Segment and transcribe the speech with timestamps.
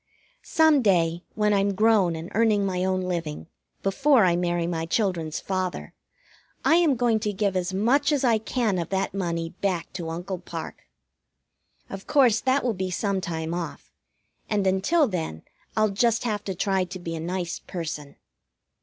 [0.41, 3.45] Some day, when I'm grown and earning my own living,
[3.83, 5.93] before I marry my children's father,
[6.65, 10.09] I am going to give as much as I can of that money back to
[10.09, 10.87] Uncle Parke.
[11.87, 13.91] Of course that will be some time off,
[14.49, 15.43] and until then
[15.77, 18.15] I'll just have to try to be a nice person.